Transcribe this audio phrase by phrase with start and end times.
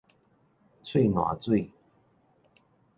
[0.83, 1.71] 喙瀾水